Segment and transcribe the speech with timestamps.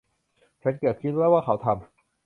[0.61, 1.85] ฉันเกือบคิดแล้วว่าเขาทำ